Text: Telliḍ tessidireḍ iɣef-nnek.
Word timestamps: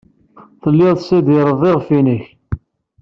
Telliḍ 0.61 0.91
tessidireḍ 0.97 1.61
iɣef-nnek. 1.71 2.23